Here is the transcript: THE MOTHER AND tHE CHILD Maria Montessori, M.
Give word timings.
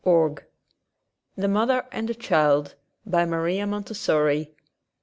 THE 1.37 1.47
MOTHER 1.47 1.85
AND 1.91 2.09
tHE 2.09 2.15
CHILD 2.15 2.73
Maria 3.05 3.67
Montessori, 3.67 4.47
M. 4.49 4.55